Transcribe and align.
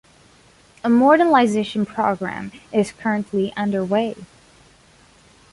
A 0.83 0.87
modernisation 0.89 1.85
program 1.87 2.51
is 2.73 2.91
currently 2.91 3.53
underway. 3.55 4.15